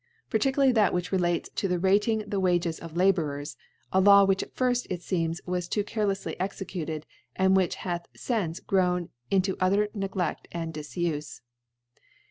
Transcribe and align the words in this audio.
Pan 0.31 0.39
ticularly 0.41 0.63
as 0.69 0.69
to 0.69 0.73
that 0.73 0.93
which 0.95 1.11
relates 1.11 1.49
to 1.49 1.67
the 1.67 1.77
rat 1.77 2.01
hf!g 2.01 2.23
the 2.27 2.39
Wages 2.39 2.79
of 2.79 2.97
Labourers; 2.97 3.55
a 3.93 4.01
Law 4.01 4.23
which 4.25 4.39
^t 4.43 4.51
firft, 4.51 4.87
it 4.89 5.01
feems, 5.03 5.41
was 5.45 5.67
too 5.67 5.83
carelefsly 5.83 6.35
executed; 6.39 7.05
and 7.35 7.55
which 7.55 7.75
hath 7.75 8.07
fince 8.17 8.59
grown 8.59 9.09
iota 9.31 9.55
utter 9.59 9.89
Neg^ 9.95 10.09
kft 10.09 10.37
and 10.53 10.73
Difufe. 10.73 11.41